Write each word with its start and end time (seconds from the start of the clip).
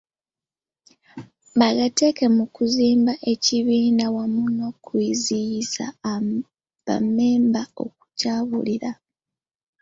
Bagateeke 1.59 2.25
mu 2.35 2.45
kuzimba 2.55 3.13
ekibiina 3.31 4.05
wamu 4.15 4.43
n'okuziyiza 4.57 5.85
bammemba 6.85 7.61
okukyabuulira. 7.85 8.91